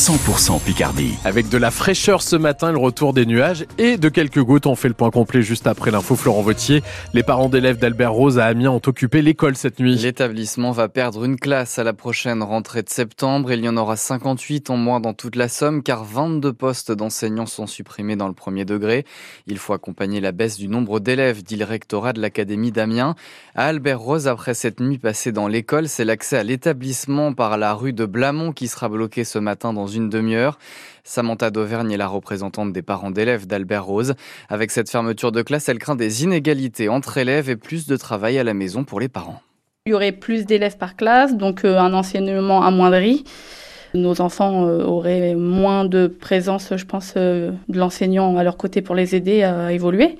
100% 0.00 0.62
Picardie. 0.62 1.18
Avec 1.26 1.50
de 1.50 1.58
la 1.58 1.70
fraîcheur 1.70 2.22
ce 2.22 2.34
matin, 2.34 2.72
le 2.72 2.78
retour 2.78 3.12
des 3.12 3.26
nuages 3.26 3.66
et 3.76 3.98
de 3.98 4.08
quelques 4.08 4.42
gouttes. 4.42 4.64
On 4.64 4.74
fait 4.74 4.88
le 4.88 4.94
point 4.94 5.10
complet 5.10 5.42
juste 5.42 5.66
après 5.66 5.90
l'info 5.90 6.16
Florent 6.16 6.40
Vautier. 6.40 6.82
Les 7.12 7.22
parents 7.22 7.50
d'élèves 7.50 7.78
d'Albert 7.78 8.14
Rose 8.14 8.38
à 8.38 8.46
Amiens 8.46 8.70
ont 8.70 8.80
occupé 8.86 9.20
l'école 9.20 9.56
cette 9.56 9.78
nuit. 9.78 9.96
L'établissement 9.96 10.70
va 10.70 10.88
perdre 10.88 11.26
une 11.26 11.38
classe 11.38 11.78
à 11.78 11.84
la 11.84 11.92
prochaine 11.92 12.42
rentrée 12.42 12.82
de 12.82 12.88
septembre. 12.88 13.52
Il 13.52 13.62
y 13.62 13.68
en 13.68 13.76
aura 13.76 13.96
58 13.96 14.70
en 14.70 14.78
moins 14.78 15.00
dans 15.00 15.12
toute 15.12 15.36
la 15.36 15.48
Somme 15.48 15.82
car 15.82 16.02
22 16.02 16.50
postes 16.54 16.92
d'enseignants 16.92 17.44
sont 17.44 17.66
supprimés 17.66 18.16
dans 18.16 18.28
le 18.28 18.32
premier 18.32 18.64
degré. 18.64 19.04
Il 19.46 19.58
faut 19.58 19.74
accompagner 19.74 20.22
la 20.22 20.32
baisse 20.32 20.56
du 20.56 20.68
nombre 20.68 21.00
d'élèves, 21.00 21.42
dit 21.42 21.56
le 21.56 21.66
rectorat 21.66 22.14
de 22.14 22.22
l'Académie 22.22 22.72
d'Amiens. 22.72 23.16
À 23.54 23.66
Albert 23.66 24.00
Rose, 24.00 24.28
après 24.28 24.54
cette 24.54 24.80
nuit 24.80 24.96
passée 24.96 25.30
dans 25.30 25.46
l'école, 25.46 25.88
c'est 25.88 26.06
l'accès 26.06 26.38
à 26.38 26.42
l'établissement 26.42 27.34
par 27.34 27.58
la 27.58 27.74
rue 27.74 27.92
de 27.92 28.06
Blamont 28.06 28.52
qui 28.52 28.66
sera 28.66 28.88
bloqué 28.88 29.24
ce 29.24 29.38
matin 29.38 29.74
dans 29.74 29.89
une 29.90 30.08
demi-heure. 30.08 30.58
Samantha 31.04 31.50
d'Auvergne 31.50 31.92
est 31.92 31.96
la 31.96 32.06
représentante 32.06 32.72
des 32.72 32.82
parents 32.82 33.10
d'élèves 33.10 33.46
d'Albert 33.46 33.84
Rose. 33.84 34.14
Avec 34.48 34.70
cette 34.70 34.90
fermeture 34.90 35.32
de 35.32 35.42
classe, 35.42 35.68
elle 35.68 35.78
craint 35.78 35.96
des 35.96 36.24
inégalités 36.24 36.88
entre 36.88 37.18
élèves 37.18 37.50
et 37.50 37.56
plus 37.56 37.86
de 37.86 37.96
travail 37.96 38.38
à 38.38 38.44
la 38.44 38.54
maison 38.54 38.84
pour 38.84 39.00
les 39.00 39.08
parents. 39.08 39.42
Il 39.86 39.90
y 39.90 39.94
aurait 39.94 40.12
plus 40.12 40.44
d'élèves 40.44 40.76
par 40.76 40.94
classe, 40.94 41.36
donc 41.36 41.64
euh, 41.64 41.78
un 41.78 41.94
enseignement 41.94 42.62
amoindri. 42.62 43.24
Nos 43.94 44.20
enfants 44.20 44.66
euh, 44.66 44.84
auraient 44.84 45.34
moins 45.34 45.84
de 45.84 46.06
présence, 46.06 46.76
je 46.76 46.84
pense, 46.84 47.14
euh, 47.16 47.50
de 47.68 47.78
l'enseignant 47.78 48.36
à 48.36 48.44
leur 48.44 48.56
côté 48.56 48.82
pour 48.82 48.94
les 48.94 49.14
aider 49.16 49.42
à 49.42 49.72
évoluer. 49.72 50.16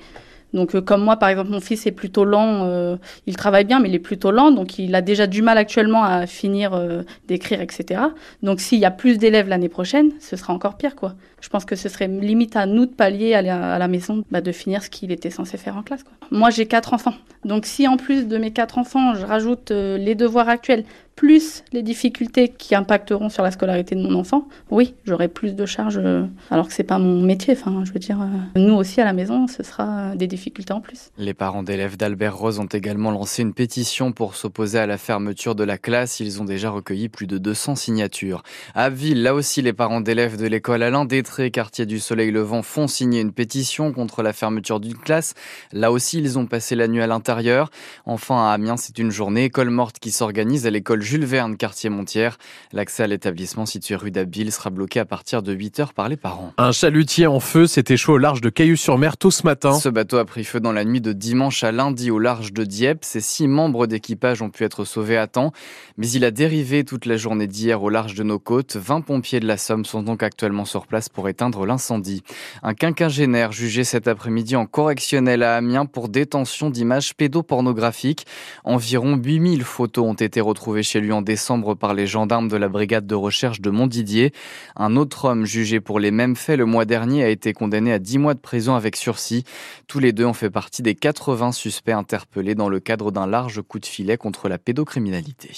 Donc 0.53 0.75
euh, 0.75 0.81
comme 0.81 1.03
moi, 1.03 1.17
par 1.17 1.29
exemple, 1.29 1.49
mon 1.49 1.59
fils 1.59 1.85
est 1.85 1.91
plutôt 1.91 2.25
lent, 2.25 2.65
euh, 2.65 2.97
il 3.25 3.35
travaille 3.35 3.65
bien, 3.65 3.79
mais 3.79 3.89
il 3.89 3.95
est 3.95 3.99
plutôt 3.99 4.31
lent, 4.31 4.51
donc 4.51 4.79
il 4.79 4.93
a 4.95 5.01
déjà 5.01 5.27
du 5.27 5.41
mal 5.41 5.57
actuellement 5.57 6.03
à 6.03 6.27
finir 6.27 6.73
euh, 6.73 7.03
d'écrire, 7.27 7.61
etc. 7.61 8.01
Donc 8.43 8.59
s'il 8.59 8.79
y 8.79 8.85
a 8.85 8.91
plus 8.91 9.17
d'élèves 9.17 9.47
l'année 9.47 9.69
prochaine, 9.69 10.11
ce 10.19 10.35
sera 10.35 10.53
encore 10.53 10.77
pire, 10.77 10.95
quoi. 10.95 11.15
Je 11.41 11.49
pense 11.49 11.65
que 11.65 11.75
ce 11.75 11.89
serait 11.89 12.07
limite 12.07 12.55
à 12.55 12.65
nous 12.65 12.85
de 12.85 12.91
pallier 12.91 13.33
à 13.33 13.41
la, 13.41 13.87
maison, 13.87 14.23
bah, 14.31 14.41
de 14.41 14.51
finir 14.51 14.83
ce 14.83 14.89
qu'il 14.89 15.11
était 15.11 15.29
censé 15.29 15.57
faire 15.57 15.77
en 15.77 15.83
classe. 15.83 16.03
Moi, 16.31 16.49
j'ai 16.49 16.65
quatre 16.65 16.93
enfants, 16.93 17.15
donc 17.43 17.65
si 17.65 17.87
en 17.87 17.97
plus 17.97 18.27
de 18.27 18.37
mes 18.37 18.51
quatre 18.51 18.77
enfants, 18.77 19.15
je 19.15 19.25
rajoute 19.25 19.71
les 19.71 20.15
devoirs 20.15 20.47
actuels, 20.47 20.85
plus 21.15 21.63
les 21.71 21.83
difficultés 21.83 22.49
qui 22.49 22.73
impacteront 22.73 23.29
sur 23.29 23.43
la 23.43 23.51
scolarité 23.51 23.93
de 23.95 24.01
mon 24.01 24.15
enfant, 24.15 24.47
oui, 24.71 24.95
j'aurai 25.05 25.27
plus 25.27 25.55
de 25.55 25.65
charges, 25.67 25.99
euh, 26.03 26.25
alors 26.49 26.67
que 26.67 26.73
c'est 26.73 26.83
pas 26.83 26.97
mon 26.97 27.21
métier. 27.21 27.53
Enfin, 27.53 27.83
je 27.85 27.91
veux 27.91 27.99
dire, 27.99 28.19
euh, 28.21 28.59
nous 28.59 28.73
aussi 28.73 29.01
à 29.01 29.05
la 29.05 29.13
maison, 29.13 29.47
ce 29.47 29.61
sera 29.61 30.15
des 30.15 30.27
difficultés 30.27 30.73
en 30.73 30.81
plus. 30.81 31.11
Les 31.19 31.33
parents 31.33 31.63
d'élèves 31.63 31.95
d'Albert 31.95 32.35
Rose 32.35 32.59
ont 32.59 32.65
également 32.65 33.11
lancé 33.11 33.43
une 33.43 33.53
pétition 33.53 34.11
pour 34.13 34.35
s'opposer 34.35 34.79
à 34.79 34.87
la 34.87 34.97
fermeture 34.97 35.53
de 35.53 35.63
la 35.63 35.77
classe. 35.77 36.19
Ils 36.19 36.41
ont 36.41 36.45
déjà 36.45 36.69
recueilli 36.71 37.07
plus 37.07 37.27
de 37.27 37.37
200 37.37 37.75
signatures. 37.75 38.41
À 38.73 38.85
Abbeville, 38.85 39.21
là 39.21 39.35
aussi, 39.35 39.61
les 39.61 39.73
parents 39.73 40.01
d'élèves 40.01 40.37
de 40.37 40.47
l'école 40.47 40.81
Alain 40.81 41.05
Détré, 41.31 41.49
quartier 41.49 41.85
du 41.85 42.01
Soleil 42.01 42.29
Levant, 42.29 42.61
font 42.61 42.87
signer 42.87 43.21
une 43.21 43.31
pétition 43.31 43.93
contre 43.93 44.21
la 44.21 44.33
fermeture 44.33 44.81
d'une 44.81 44.97
classe. 44.97 45.33
Là 45.71 45.89
aussi, 45.89 46.17
ils 46.17 46.37
ont 46.37 46.45
passé 46.45 46.75
la 46.75 46.89
nuit 46.89 47.01
à 47.01 47.07
l'intérieur. 47.07 47.71
Enfin, 48.05 48.49
à 48.49 48.51
Amiens, 48.51 48.75
c'est 48.75 48.99
une 48.99 49.11
journée 49.11 49.45
école 49.45 49.69
morte 49.69 49.97
qui 49.99 50.11
s'organise 50.11 50.67
à 50.67 50.71
l'école 50.71 51.01
Jules 51.01 51.23
Verne, 51.23 51.55
quartier 51.55 51.89
Montière. 51.89 52.37
L'accès 52.73 53.03
à 53.03 53.07
l'établissement 53.07 53.65
situé 53.65 53.95
rue 53.95 54.11
d'Abbeville 54.11 54.51
sera 54.51 54.71
bloqué 54.71 54.99
à 54.99 55.05
partir 55.05 55.41
de 55.41 55.53
8 55.53 55.79
heures 55.79 55.93
par 55.93 56.09
les 56.09 56.17
parents. 56.17 56.51
Un 56.57 56.73
chalutier 56.73 57.27
en 57.27 57.39
feu 57.39 57.65
s'est 57.65 57.85
échoué 57.87 58.15
au 58.15 58.17
large 58.17 58.41
de 58.41 58.49
Cailloux-sur-Mer 58.49 59.15
tôt 59.15 59.31
ce 59.31 59.43
matin. 59.43 59.71
Ce 59.71 59.87
bateau 59.87 60.17
a 60.17 60.25
pris 60.25 60.43
feu 60.43 60.59
dans 60.59 60.73
la 60.73 60.83
nuit 60.83 60.99
de 60.99 61.13
dimanche 61.13 61.63
à 61.63 61.71
lundi 61.71 62.11
au 62.11 62.19
large 62.19 62.51
de 62.51 62.65
Dieppe. 62.65 63.05
Ses 63.05 63.21
six 63.21 63.47
membres 63.47 63.87
d'équipage 63.87 64.41
ont 64.41 64.49
pu 64.49 64.65
être 64.65 64.83
sauvés 64.83 65.15
à 65.15 65.27
temps, 65.27 65.53
mais 65.95 66.09
il 66.09 66.25
a 66.25 66.31
dérivé 66.31 66.83
toute 66.83 67.05
la 67.05 67.15
journée 67.15 67.47
d'hier 67.47 67.81
au 67.81 67.89
large 67.89 68.15
de 68.15 68.23
nos 68.23 68.39
côtes. 68.39 68.75
20 68.75 68.99
pompiers 68.99 69.39
de 69.39 69.47
la 69.47 69.55
Somme 69.55 69.85
sont 69.85 70.03
donc 70.03 70.23
actuellement 70.23 70.65
sur 70.65 70.87
place 70.87 71.07
pour 71.07 71.20
éteindre 71.27 71.65
l'incendie. 71.65 72.23
Un 72.63 72.73
quinquagénaire 72.73 73.51
jugé 73.51 73.83
cet 73.83 74.07
après-midi 74.07 74.55
en 74.55 74.65
correctionnel 74.65 75.43
à 75.43 75.55
Amiens 75.55 75.85
pour 75.85 76.09
détention 76.09 76.69
d'images 76.69 77.13
pédopornographiques. 77.15 78.25
Environ 78.63 79.15
8000 79.15 79.63
photos 79.63 80.05
ont 80.05 80.13
été 80.13 80.41
retrouvées 80.41 80.83
chez 80.83 80.99
lui 80.99 81.11
en 81.11 81.21
décembre 81.21 81.75
par 81.75 81.93
les 81.93 82.07
gendarmes 82.07 82.47
de 82.47 82.57
la 82.57 82.69
brigade 82.69 83.07
de 83.07 83.15
recherche 83.15 83.61
de 83.61 83.69
Montdidier. 83.69 84.33
Un 84.75 84.95
autre 84.95 85.25
homme 85.25 85.45
jugé 85.45 85.79
pour 85.79 85.99
les 85.99 86.11
mêmes 86.11 86.35
faits 86.35 86.57
le 86.57 86.65
mois 86.65 86.85
dernier 86.85 87.23
a 87.23 87.29
été 87.29 87.53
condamné 87.53 87.93
à 87.93 87.99
10 87.99 88.17
mois 88.17 88.33
de 88.33 88.39
prison 88.39 88.75
avec 88.75 88.95
sursis. 88.95 89.43
Tous 89.87 89.99
les 89.99 90.13
deux 90.13 90.25
ont 90.25 90.33
fait 90.33 90.49
partie 90.49 90.81
des 90.81 90.95
80 90.95 91.51
suspects 91.51 91.91
interpellés 91.91 92.55
dans 92.55 92.69
le 92.69 92.79
cadre 92.79 93.11
d'un 93.11 93.27
large 93.27 93.61
coup 93.61 93.79
de 93.79 93.85
filet 93.85 94.17
contre 94.17 94.49
la 94.49 94.57
pédocriminalité. 94.57 95.51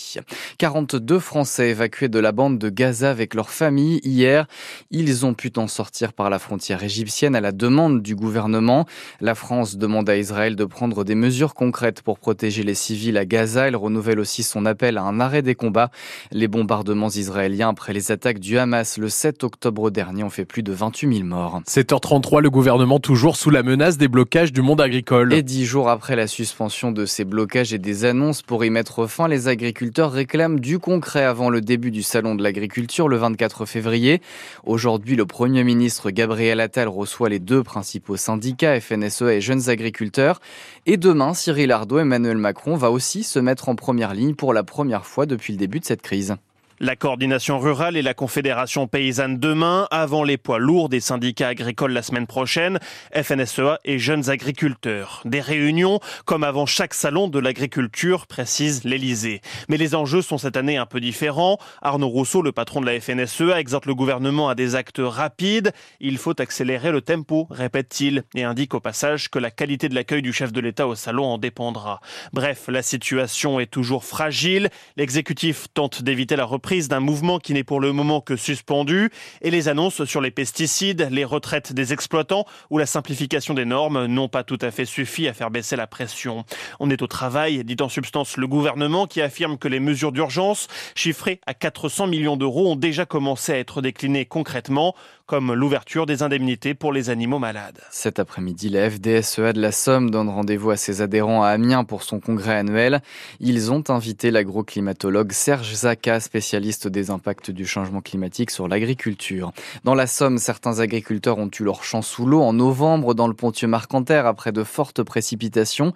42 0.58 1.20
Français 1.20 1.70
évacués 1.70 2.10
de 2.10 2.20
la 2.20 2.32
bande 2.32 2.58
de 2.58 2.70
Gaza 2.70 3.10
avec 3.10 3.34
leur 3.34 3.50
famille 3.50 4.00
hier. 4.04 4.48
Ils 4.92 5.26
ont 5.26 5.34
pu 5.34 5.52
en 5.58 5.68
sortir 5.68 6.14
par 6.14 6.30
la 6.30 6.40
frontière 6.40 6.84
égyptienne 6.84 7.36
à 7.36 7.42
la 7.42 7.52
demande 7.52 8.02
du 8.02 8.16
gouvernement. 8.16 8.86
La 9.22 9.36
France 9.36 9.78
demande 9.78 10.10
à 10.10 10.18
Israël 10.18 10.56
de 10.56 10.66
prendre 10.66 11.04
des 11.04 11.16
mesures 11.16 11.54
concrètes 11.54 12.02
pour 12.02 12.20
protéger 12.20 12.64
les 12.64 12.74
civils 12.74 13.18
à 13.18 13.26
Gaza. 13.26 13.68
Elle 13.68 13.76
renouvelle 13.76 14.20
aussi 14.20 14.44
son 14.44 14.66
appel 14.66 14.98
à 14.98 15.04
un 15.04 15.20
arrêt 15.20 15.42
des 15.42 15.56
combats. 15.56 15.92
Les 16.32 16.48
bombardements 16.48 17.10
israéliens 17.10 17.70
après 17.70 17.94
les 17.94 18.12
attaques 18.12 18.40
du 18.40 18.58
Hamas 18.58 18.98
le 18.98 19.10
7 19.10 19.44
octobre 19.44 19.90
dernier 19.92 20.24
ont 20.24 20.30
fait 20.30 20.46
plus 20.46 20.64
de 20.64 20.72
28 20.72 21.18
000 21.18 21.28
morts. 21.28 21.62
7h33, 21.68 22.42
le 22.42 22.50
gouvernement 22.50 23.00
toujours 23.00 23.36
sous 23.36 23.50
la 23.50 23.64
menace 23.64 23.98
des 23.98 24.08
blocages 24.08 24.54
du 24.54 24.62
monde 24.62 24.82
agricole. 24.82 25.34
Et 25.34 25.44
dix 25.44 25.66
jours 25.66 25.90
après 25.90 26.16
la 26.16 26.28
suspension 26.28 26.92
de 26.92 27.06
ces 27.06 27.26
blocages 27.26 27.74
et 27.74 27.80
des 27.80 28.06
annonces 28.06 28.42
pour 28.42 28.66
y 28.66 28.70
mettre 28.70 29.08
fin, 29.08 29.28
les 29.28 29.48
agriculteurs 29.48 30.12
réclament 30.12 30.60
du 30.60 30.80
concret 30.80 31.24
avant 31.24 31.50
le 31.50 31.62
début 31.62 31.92
du 31.92 32.04
salon 32.04 32.36
de 32.36 32.44
l'agriculture 32.44 33.08
le 33.08 33.18
24 33.18 33.66
février. 33.66 34.22
Aujourd'hui, 34.64 35.16
le 35.16 35.26
Premier 35.44 35.66
ministre 35.66 36.10
Gabriel 36.10 36.62
Attal 36.62 36.88
reçoit 36.88 37.28
les 37.28 37.40
deux 37.40 37.64
principaux 37.64 38.16
syndicats, 38.16 38.80
FNSEA 38.80 39.34
et 39.34 39.42
Jeunes 39.42 39.70
Agriculteurs. 39.70 40.40
Et 40.86 40.96
demain, 40.96 41.34
Cyril 41.34 41.74
Ardo, 41.74 42.00
Emmanuel 42.00 42.38
Macron 42.38 42.78
va 42.78 42.90
aussi 42.90 43.24
se 43.24 43.40
mettre 43.40 43.68
en 43.68 43.76
première 43.76 44.14
ligne 44.14 44.36
pour 44.36 44.54
la 44.54 44.64
première 44.64 45.06
fois 45.06 45.26
depuis 45.26 45.52
le 45.52 45.60
début 45.60 45.82
de 45.82 45.86
cette 45.86 46.02
crise. 46.02 46.38
La 46.80 46.96
coordination 46.96 47.60
rurale 47.60 47.98
et 47.98 48.02
la 48.02 48.16
confédération 48.16 48.88
paysanne 48.88 49.38
demain, 49.38 49.88
avant 49.92 50.24
les 50.24 50.38
poids 50.38 50.58
lourds 50.58 50.90
des 50.90 51.00
syndicats 51.00 51.50
agricoles 51.50 51.94
la 51.94 52.02
semaine 52.02 52.26
prochaine, 52.26 52.80
FNSEA 53.14 53.80
et 53.86 54.00
jeunes 54.00 54.30
agriculteurs. 54.32 55.22
Des 55.24 55.40
réunions 55.40 56.00
comme 56.26 56.44
avant 56.44 56.66
chaque 56.66 56.96
salon 56.96 57.28
de 57.28 57.38
l'agriculture, 57.38 58.26
précise 58.26 58.84
l'Elysée. 58.86 59.42
Mais 59.70 59.78
les 59.78 59.94
enjeux 59.94 60.24
sont 60.24 60.40
cette 60.40 60.58
année 60.58 60.78
un 60.78 60.88
peu 60.88 61.00
différents. 61.00 61.60
Arnaud 61.84 62.10
Rousseau, 62.10 62.42
le 62.42 62.52
patron 62.52 62.82
de 62.82 62.88
la 62.88 63.00
FNSEA, 63.00 63.60
exhorte 63.60 63.86
le 63.86 63.94
gouvernement 63.94 64.50
à 64.50 64.56
des 64.56 64.76
actes 64.76 65.02
rapides. 65.02 65.72
Il 66.00 66.18
faut 66.18 66.40
accélérer 66.42 66.92
le 66.92 67.02
tempo, 67.02 67.48
répète-t-il, 67.52 68.24
et 68.34 68.44
indique 68.44 68.74
au 68.74 68.80
passage 68.80 69.30
que 69.30 69.38
la 69.38 69.52
qualité 69.52 69.90
de 69.90 69.96
l'accueil 69.96 70.24
du 70.24 70.34
chef 70.34 70.52
de 70.52 70.60
l'État 70.60 70.88
au 70.88 70.96
salon 70.96 71.26
en 71.26 71.38
dépendra. 71.38 72.02
Bref, 72.34 72.66
la 72.68 72.82
situation 72.82 73.60
est 73.60 73.68
toujours 73.68 74.06
fragile. 74.06 74.70
L'exécutif 74.98 75.68
tente 75.74 76.02
d'éviter 76.02 76.36
la 76.36 76.46
reprise 76.46 76.73
d'un 76.74 77.00
mouvement 77.00 77.38
qui 77.38 77.54
n'est 77.54 77.64
pour 77.64 77.80
le 77.80 77.94
moment 77.94 78.20
que 78.20 78.36
suspendu 78.36 79.12
et 79.42 79.52
les 79.52 79.68
annonces 79.68 80.06
sur 80.06 80.22
les 80.22 80.32
pesticides, 80.32 81.08
les 81.12 81.24
retraites 81.24 81.72
des 81.72 81.94
exploitants 81.94 82.46
ou 82.72 82.80
la 82.80 82.88
simplification 82.88 83.54
des 83.54 83.66
normes 83.66 84.08
n'ont 84.08 84.28
pas 84.28 84.44
tout 84.44 84.58
à 84.60 84.72
fait 84.72 84.86
suffi 84.86 85.28
à 85.28 85.34
faire 85.34 85.52
baisser 85.52 85.76
la 85.76 85.86
pression. 85.86 86.46
On 86.80 86.90
est 86.90 87.04
au 87.04 87.08
travail, 87.08 87.64
dit 87.64 87.78
en 87.80 87.90
substance 87.90 88.38
le 88.38 88.48
gouvernement 88.48 89.06
qui 89.06 89.22
affirme 89.22 89.58
que 89.60 89.68
les 89.68 89.80
mesures 89.80 90.12
d'urgence, 90.12 90.68
chiffrées 90.96 91.40
à 91.46 91.54
400 91.54 92.08
millions 92.08 92.38
d'euros, 92.38 92.72
ont 92.72 92.76
déjà 92.76 93.06
commencé 93.06 93.52
à 93.52 93.60
être 93.60 93.82
déclinées 93.82 94.26
concrètement 94.26 94.96
comme 95.26 95.54
l'ouverture 95.54 96.06
des 96.06 96.22
indemnités 96.22 96.74
pour 96.74 96.92
les 96.92 97.10
animaux 97.10 97.40
malades. 97.40 97.80
Cet 97.92 98.20
après-midi, 98.20 98.70
la 98.70 98.90
FDSEA 98.90 99.54
de 99.54 99.62
la 99.62 99.72
Somme 99.72 100.12
donne 100.12 100.28
rendez-vous 100.28 100.72
à 100.72 100.76
ses 100.76 101.02
adhérents 101.02 101.44
à 101.44 101.50
Amiens 101.50 101.86
pour 101.86 102.04
son 102.04 102.20
congrès 102.20 102.56
annuel. 102.56 103.02
Ils 103.40 103.72
ont 103.72 103.84
invité 103.88 104.32
l'agroclimatologue 104.32 105.32
Serge 105.32 105.74
Zaka, 105.74 106.20
spécialiste 106.20 106.53
des 106.60 107.10
impacts 107.10 107.50
du 107.52 107.66
changement 107.66 108.02
climatique 108.02 108.52
sur 108.52 108.68
l'agriculture. 108.68 109.54
Dans 109.84 109.96
la 109.96 110.06
Somme, 110.06 110.38
certains 110.38 110.80
agriculteurs 110.80 111.38
ont 111.40 111.50
eu 111.60 111.64
leur 111.64 111.84
champ 111.84 112.02
sous 112.02 112.26
l'eau 112.26 112.42
en 112.42 112.54
novembre 112.54 113.14
dans 113.16 113.28
le 113.28 113.34
Pontieux 113.34 113.68
Marcanterre 113.68 114.28
après 114.28 114.52
de 114.52 114.64
fortes 114.64 115.02
précipitations. 115.02 115.94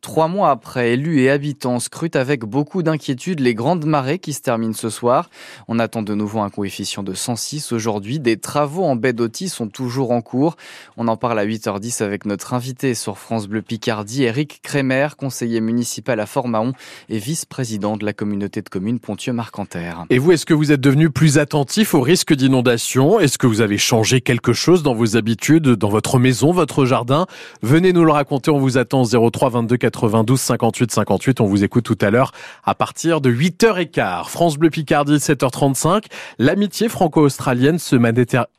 Trois 0.00 0.26
mois 0.26 0.50
après, 0.50 0.92
élus 0.92 1.20
et 1.20 1.30
habitants 1.30 1.78
scrutent 1.78 2.16
avec 2.16 2.44
beaucoup 2.44 2.82
d'inquiétude 2.82 3.40
les 3.40 3.54
grandes 3.54 3.84
marées 3.84 4.18
qui 4.18 4.32
se 4.32 4.40
terminent 4.40 4.74
ce 4.74 4.90
soir. 4.90 5.30
On 5.68 5.78
attend 5.78 6.02
de 6.02 6.14
nouveau 6.14 6.40
un 6.40 6.50
coefficient 6.50 7.02
de 7.02 7.14
106 7.14 7.72
aujourd'hui. 7.72 8.18
Des 8.18 8.36
travaux 8.36 8.84
en 8.84 8.96
baie 8.96 9.12
d'Oti 9.12 9.48
sont 9.48 9.68
toujours 9.68 10.10
en 10.10 10.22
cours. 10.22 10.56
On 10.96 11.06
en 11.08 11.16
parle 11.16 11.38
à 11.38 11.46
8h10 11.46 12.02
avec 12.02 12.24
notre 12.26 12.54
invité 12.54 12.94
sur 12.94 13.18
France 13.18 13.46
Bleu 13.46 13.62
Picardie, 13.62 14.24
Eric 14.24 14.60
Crémer, 14.62 15.08
conseiller 15.16 15.60
municipal 15.60 16.18
à 16.18 16.26
Fort-Mahon 16.26 16.72
et 17.08 17.18
vice-président 17.18 17.96
de 17.96 18.04
la 18.04 18.12
communauté 18.12 18.62
de 18.62 18.68
communes 18.68 18.98
Pontieux-Marcanterre. 18.98 19.99
Et 20.08 20.18
vous, 20.18 20.32
est-ce 20.32 20.46
que 20.46 20.54
vous 20.54 20.72
êtes 20.72 20.80
devenu 20.80 21.10
plus 21.10 21.38
attentif 21.38 21.94
au 21.94 22.00
risque 22.00 22.32
d'inondation? 22.32 23.20
Est-ce 23.20 23.38
que 23.38 23.46
vous 23.46 23.60
avez 23.60 23.78
changé 23.78 24.20
quelque 24.20 24.52
chose 24.52 24.82
dans 24.82 24.94
vos 24.94 25.16
habitudes, 25.16 25.68
dans 25.68 25.88
votre 25.88 26.18
maison, 26.18 26.52
votre 26.52 26.84
jardin? 26.84 27.26
Venez 27.62 27.92
nous 27.92 28.04
le 28.04 28.12
raconter, 28.12 28.50
on 28.50 28.58
vous 28.58 28.78
attend 28.78 29.02
03 29.04 29.50
22 29.50 29.76
92 29.76 30.40
58 30.40 30.90
58. 30.90 31.40
On 31.40 31.46
vous 31.46 31.64
écoute 31.64 31.84
tout 31.84 31.98
à 32.00 32.10
l'heure 32.10 32.32
à 32.64 32.74
partir 32.74 33.20
de 33.20 33.30
8h15. 33.30 34.28
France 34.28 34.56
Bleu 34.56 34.70
Picardie, 34.70 35.16
7h35. 35.16 36.04
L'amitié 36.38 36.88
franco-australienne 36.88 37.78
se, 37.78 37.96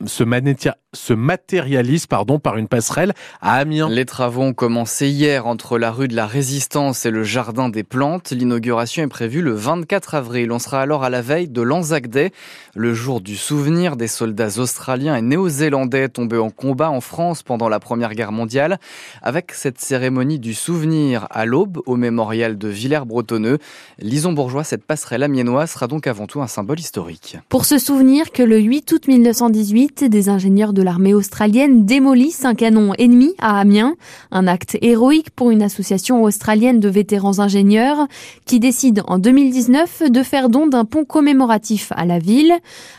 se, 0.06 1.12
matérialise 1.12 2.06
pardon, 2.06 2.38
par 2.38 2.56
une 2.58 2.68
passerelle 2.68 3.12
à 3.40 3.54
Amiens. 3.54 3.88
Les 3.88 4.04
travaux 4.04 4.42
ont 4.42 4.52
commencé 4.52 5.08
hier 5.08 5.46
entre 5.46 5.78
la 5.78 5.90
rue 5.90 6.08
de 6.08 6.16
la 6.16 6.26
Résistance 6.26 7.06
et 7.06 7.10
le 7.10 7.24
jardin 7.24 7.68
des 7.68 7.82
plantes. 7.82 8.30
L'inauguration 8.30 9.02
est 9.02 9.08
prévue 9.08 9.42
le 9.42 9.52
24 9.52 10.14
avril. 10.14 10.52
On 10.52 10.58
sera 10.58 10.82
alors 10.82 11.04
à 11.04 11.10
la 11.10 11.22
veille 11.22 11.31
de 11.32 11.62
l'Anzac 11.62 12.08
Day, 12.08 12.30
le 12.74 12.92
jour 12.92 13.22
du 13.22 13.36
souvenir 13.36 13.96
des 13.96 14.06
soldats 14.06 14.58
australiens 14.58 15.16
et 15.16 15.22
néo-zélandais 15.22 16.10
tombés 16.10 16.36
en 16.36 16.50
combat 16.50 16.90
en 16.90 17.00
France 17.00 17.42
pendant 17.42 17.70
la 17.70 17.80
Première 17.80 18.14
Guerre 18.14 18.32
mondiale. 18.32 18.78
Avec 19.22 19.52
cette 19.52 19.80
cérémonie 19.80 20.38
du 20.38 20.52
souvenir 20.52 21.26
à 21.30 21.46
l'aube 21.46 21.80
au 21.86 21.96
mémorial 21.96 22.58
de 22.58 22.68
Villers-Bretonneux, 22.68 23.58
Lison 23.98 24.32
Bourgeois, 24.32 24.62
cette 24.62 24.84
passerelle 24.84 25.22
amiénoise 25.22 25.70
sera 25.70 25.86
donc 25.86 26.06
avant 26.06 26.26
tout 26.26 26.42
un 26.42 26.46
symbole 26.46 26.78
historique. 26.78 27.38
Pour 27.48 27.64
se 27.64 27.78
souvenir 27.78 28.30
que 28.30 28.42
le 28.42 28.58
8 28.58 28.92
août 28.92 29.08
1918, 29.08 30.04
des 30.04 30.28
ingénieurs 30.28 30.74
de 30.74 30.82
l'armée 30.82 31.14
australienne 31.14 31.86
démolissent 31.86 32.44
un 32.44 32.54
canon 32.54 32.92
ennemi 32.98 33.34
à 33.38 33.58
Amiens, 33.58 33.94
un 34.30 34.46
acte 34.46 34.76
héroïque 34.82 35.30
pour 35.30 35.50
une 35.50 35.62
association 35.62 36.22
australienne 36.24 36.78
de 36.78 36.90
vétérans 36.90 37.38
ingénieurs 37.38 38.06
qui 38.44 38.60
décide 38.60 39.02
en 39.06 39.18
2019 39.18 40.10
de 40.10 40.22
faire 40.22 40.48
don 40.48 40.66
d'un 40.66 40.84
pont 40.84 41.04
commémoratif 41.22 41.92
à 41.94 42.04
la 42.04 42.18
ville. 42.18 42.52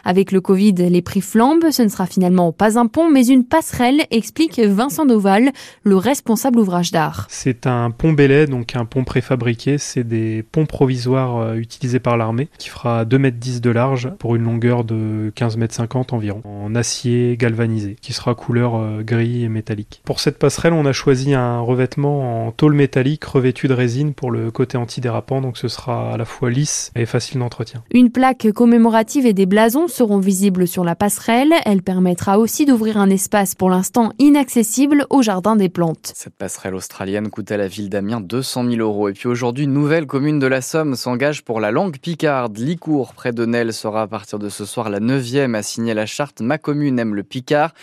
Avec 0.06 0.32
le 0.32 0.40
Covid, 0.40 0.76
les 0.76 1.02
prix 1.02 1.20
flambent, 1.20 1.72
ce 1.72 1.82
ne 1.82 1.90
sera 1.90 2.06
finalement 2.06 2.54
pas 2.54 2.80
un 2.80 2.88
pont 2.88 3.10
mais 3.10 3.28
une 3.28 3.44
passerelle, 3.44 4.04
explique 4.12 4.60
Vincent 4.60 5.06
Doval, 5.06 5.52
le 5.84 5.98
responsable 5.98 6.60
ouvrage 6.60 6.92
d'art. 6.92 7.28
C'est 7.30 7.68
un 7.68 7.92
pont 7.92 8.14
belay, 8.14 8.48
donc 8.48 8.78
un 8.78 8.86
pont 8.86 9.04
préfabriqué, 9.04 9.78
c'est 9.78 10.06
des 10.06 10.42
ponts 10.42 10.66
provisoires 10.66 11.38
euh, 11.38 11.56
utilisés 11.56 12.00
par 12.00 12.16
l'armée 12.16 12.48
qui 12.58 12.70
fera 12.70 13.04
2 13.04 13.18
mètres 13.18 13.40
10 13.40 13.60
de 13.60 13.70
large 13.72 14.10
pour 14.20 14.38
une 14.38 14.44
longueur 14.44 14.86
de 14.86 15.30
15 15.36 15.58
mètres 15.58 15.76
50 15.76 16.14
environ, 16.14 16.42
en 16.46 16.76
acier 16.76 17.36
galvanisé, 17.36 17.98
qui 18.02 18.14
sera 18.14 18.36
couleur 18.36 18.78
euh, 18.78 19.02
gris 19.04 19.44
et 19.44 19.50
métallique. 19.50 20.02
Pour 20.06 20.22
cette 20.22 20.40
passerelle, 20.40 20.72
on 20.72 20.86
a 20.86 20.94
choisi 20.94 21.34
un 21.34 21.60
revêtement 21.60 22.48
en 22.48 22.52
tôle 22.54 22.74
métallique 22.74 23.26
revêtu 23.26 23.68
de 23.68 23.74
résine 23.74 24.14
pour 24.14 24.32
le 24.32 24.50
côté 24.50 24.78
antidérapant, 24.78 25.42
donc 25.42 25.58
ce 25.58 25.68
sera 25.68 26.14
à 26.14 26.18
la 26.18 26.24
fois 26.24 26.50
lisse 26.50 26.94
et 26.96 27.06
facile 27.06 27.40
d'entretien. 27.40 27.84
Une 27.92 28.13
plaque 28.14 28.52
commémorative 28.52 29.26
et 29.26 29.34
des 29.34 29.48
blasons 29.48 29.88
seront 29.88 30.20
visibles 30.20 30.68
sur 30.68 30.84
la 30.84 30.96
passerelle. 30.96 31.52
Elle 31.66 31.82
permettra 31.82 32.38
aussi 32.38 32.66
d'ouvrir 32.66 32.98
un 32.98 33.10
espace 33.10 33.56
pour 33.56 33.72
l'instant 33.72 34.14
inaccessible 34.20 35.08
au 35.10 35.24
jardin 35.24 35.56
des 35.56 35.68
plantes. 35.68 36.14
Cette 36.16 36.36
passerelle 36.36 36.76
australienne 36.76 37.30
coûte 37.30 37.52
à 37.52 37.58
la 37.58 37.68
ville 37.68 37.90
d'Amiens 37.90 38.22
200 38.22 38.70
000 38.70 38.76
euros. 38.78 39.10
Et 39.10 39.14
puis 39.14 39.28
aujourd'hui, 39.28 39.66
une 39.66 39.74
nouvelle 39.74 40.06
commune 40.06 40.38
de 40.38 40.46
la 40.46 40.62
Somme 40.62 40.96
s'engage 40.96 41.44
pour 41.44 41.60
la 41.60 41.72
langue 41.72 41.98
picarde. 41.98 42.58
Licourt, 42.58 43.14
près 43.16 43.34
de 43.34 43.46
Nesle, 43.46 43.74
sera 43.74 44.04
à 44.04 44.08
partir 44.08 44.38
de 44.38 44.48
ce 44.48 44.64
soir 44.64 44.92
la 44.92 45.00
neuvième 45.00 45.56
à 45.56 45.64
signer 45.64 45.96
la 45.96 46.06
charte 46.06 46.42
Ma 46.42 46.60
commune 46.60 47.00
aime 47.00 47.16
le 47.16 47.24
picard. 47.24 47.74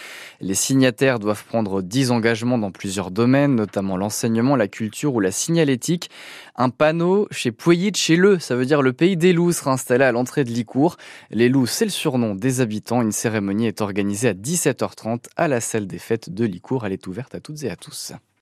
Les 0.40 0.54
signataires 0.54 1.18
doivent 1.18 1.44
prendre 1.44 1.82
10 1.82 2.12
engagements 2.12 2.58
dans 2.58 2.70
plusieurs 2.70 3.10
domaines, 3.10 3.56
notamment 3.56 3.96
l'enseignement, 3.96 4.54
la 4.54 4.68
culture 4.68 5.12
ou 5.12 5.20
la 5.20 5.32
signalétique. 5.32 6.08
Un 6.54 6.70
panneau 6.70 7.26
chez 7.32 7.50
Pouilly 7.50 7.90
chez 7.96 8.16
Le, 8.16 8.38
ça 8.38 8.54
veut 8.54 8.66
dire 8.66 8.82
le 8.82 8.92
pays 8.92 9.16
des 9.16 9.32
loups, 9.32 9.52
sera 9.52 9.72
installé 9.72 10.04
à 10.04 10.12
l'entrée 10.20 10.44
de 10.44 10.50
Licourt. 10.50 10.98
Les 11.30 11.48
loups, 11.48 11.66
c'est 11.66 11.86
le 11.86 11.90
surnom 11.90 12.34
des 12.34 12.60
habitants. 12.60 13.00
Une 13.00 13.10
cérémonie 13.10 13.66
est 13.66 13.80
organisée 13.80 14.28
à 14.28 14.34
17h30 14.34 15.24
à 15.36 15.48
la 15.48 15.60
salle 15.60 15.86
des 15.86 15.98
fêtes 15.98 16.28
de 16.28 16.44
Licourt. 16.44 16.84
Elle 16.84 16.92
est 16.92 17.06
ouverte 17.06 17.34
à 17.34 17.40
toutes 17.40 17.62
et 17.62 17.70
à 17.70 17.76
tous. 17.76 18.12